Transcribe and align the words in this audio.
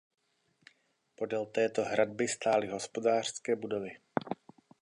Podél 1.15 1.45
této 1.45 1.83
hradby 1.83 2.27
stály 2.27 2.67
hospodářské 2.67 3.55
budovy. 3.55 3.91